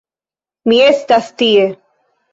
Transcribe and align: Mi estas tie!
Mi 0.71 0.79
estas 0.87 1.31
tie! 1.43 1.71